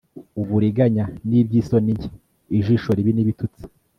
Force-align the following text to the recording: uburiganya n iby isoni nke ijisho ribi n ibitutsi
uburiganya 0.41 1.03
n 1.27 1.29
iby 1.39 1.53
isoni 1.61 1.91
nke 1.97 2.07
ijisho 2.57 2.89
ribi 2.97 3.11
n 3.13 3.19
ibitutsi 3.23 3.63